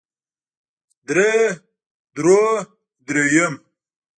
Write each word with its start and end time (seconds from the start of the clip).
درې 1.07 1.31
درو 2.15 2.39
درېيم 3.07 3.53